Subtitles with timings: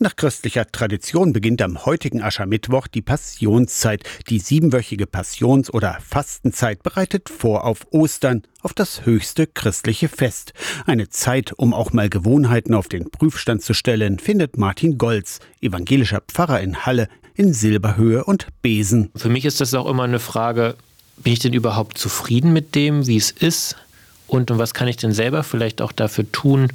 [0.00, 4.04] Nach christlicher Tradition beginnt am heutigen Aschermittwoch die Passionszeit.
[4.28, 10.52] Die siebenwöchige Passions- oder Fastenzeit bereitet vor auf Ostern, auf das höchste christliche Fest.
[10.86, 16.20] Eine Zeit, um auch mal Gewohnheiten auf den Prüfstand zu stellen, findet Martin Golz, evangelischer
[16.20, 19.10] Pfarrer in Halle, in Silberhöhe und Besen.
[19.16, 20.76] Für mich ist das auch immer eine Frage,
[21.16, 23.74] bin ich denn überhaupt zufrieden mit dem, wie es ist?
[24.28, 26.68] Und, und was kann ich denn selber vielleicht auch dafür tun,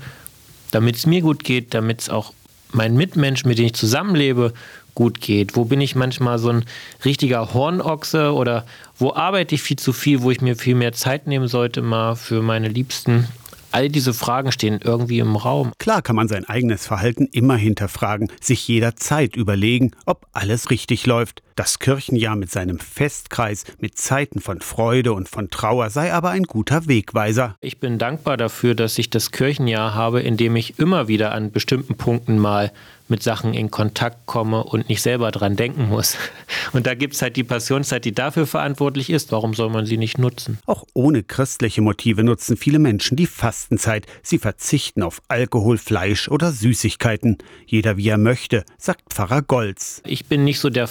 [0.71, 2.33] damit es mir gut geht, damit es auch
[2.73, 4.53] meinen Mitmenschen, mit denen ich zusammenlebe,
[4.95, 5.55] gut geht?
[5.55, 6.65] Wo bin ich manchmal so ein
[7.03, 8.65] richtiger Hornochse oder
[8.97, 12.15] wo arbeite ich viel zu viel, wo ich mir viel mehr Zeit nehmen sollte mal
[12.15, 13.27] für meine Liebsten?
[13.71, 15.71] All diese Fragen stehen irgendwie im Raum.
[15.79, 21.41] Klar kann man sein eigenes Verhalten immer hinterfragen, sich jederzeit überlegen, ob alles richtig läuft.
[21.55, 26.43] Das Kirchenjahr mit seinem Festkreis, mit Zeiten von Freude und von Trauer sei aber ein
[26.43, 27.55] guter Wegweiser.
[27.61, 31.51] Ich bin dankbar dafür, dass ich das Kirchenjahr habe, in dem ich immer wieder an
[31.51, 32.71] bestimmten Punkten mal
[33.07, 36.17] mit Sachen in Kontakt komme und nicht selber dran denken muss.
[36.73, 39.31] Und da gibt es halt die Passionszeit, die dafür verantwortlich ist.
[39.31, 40.57] Warum soll man sie nicht nutzen?
[40.65, 44.07] Auch ohne christliche Motive nutzen viele Menschen die Fastenzeit.
[44.23, 47.37] Sie verzichten auf Alkohol, Fleisch oder Süßigkeiten.
[47.67, 50.01] Jeder wie er möchte, sagt Pfarrer Golz.
[50.05, 50.87] Ich bin nicht so der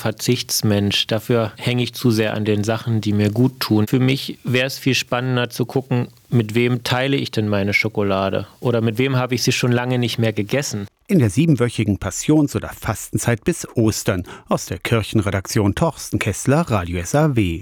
[0.53, 1.07] Verzichtsmensch.
[1.07, 3.87] Dafür hänge ich zu sehr an den Sachen, die mir gut tun.
[3.87, 8.47] Für mich wäre es viel spannender zu gucken, mit wem teile ich denn meine Schokolade?
[8.61, 10.87] Oder mit wem habe ich sie schon lange nicht mehr gegessen?
[11.09, 17.61] In der siebenwöchigen Passions- oder Fastenzeit bis Ostern aus der Kirchenredaktion Torsten Kessler, Radio SAW.